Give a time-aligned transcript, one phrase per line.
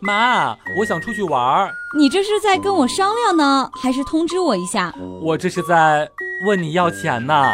[0.00, 1.70] 妈，我想出去玩儿。
[1.96, 4.94] 你这是在跟我商量呢，还是通知我一下？
[5.20, 6.08] 我这是在
[6.46, 7.44] 问你要钱呢。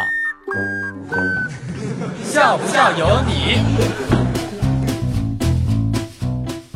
[2.23, 3.59] 笑不笑由你。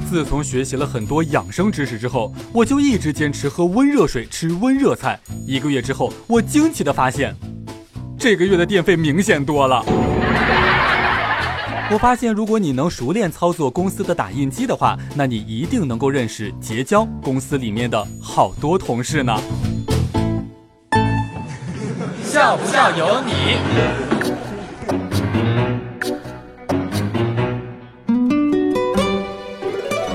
[0.09, 5.17] 自从学习了很多养生知识之后，我就一直坚持喝温热水、吃温热菜。
[5.47, 7.33] 一个月之后，我惊奇的发现，
[8.19, 9.85] 这个月的电费明显多了。
[11.93, 19.37] 我发现，如果你能熟练操作公司的打印机的话，那你一定能够认识结交公司里面的好多同事呢。
[22.23, 23.33] 笑不笑由你。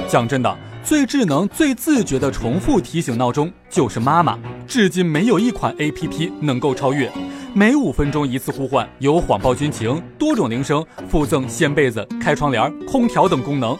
[0.09, 7.13] 讲真的，最智能、最自觉的重复提醒闹钟就是妈妈，至今没有一款 APP 能够超越。
[7.59, 13.75] 每五分钟一次呼唤，有谎报军情、多种铃声、附赠掀被子、开窗帘、空调等功能，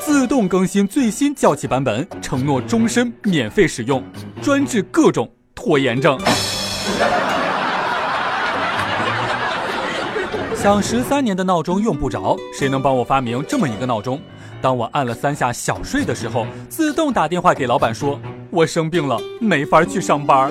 [0.00, 4.02] 自动更新最新校气版本，承诺终身免费使用，
[4.40, 6.18] 专治各种拖延症。
[10.56, 14.18] 想十三年的闹钟用不着，谁能帮我发明这么一个闹钟？
[14.62, 20.50] 当我按了三下小睡的时候，自动打电话给老板说：“我生病了，没法去上班。”